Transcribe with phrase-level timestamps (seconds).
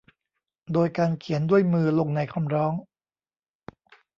[0.73, 2.73] โดยการเขียนด้วยมือลงในคำร้อง